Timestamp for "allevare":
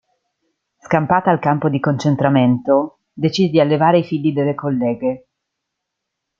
3.59-3.99